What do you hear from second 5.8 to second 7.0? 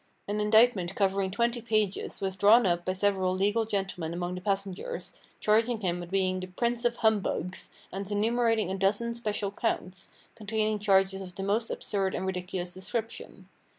him with being the Prince of